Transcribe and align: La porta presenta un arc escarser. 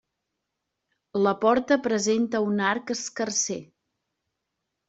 La 1.27 1.33
porta 1.43 1.77
presenta 1.89 2.41
un 2.49 2.65
arc 2.71 2.97
escarser. 2.97 3.63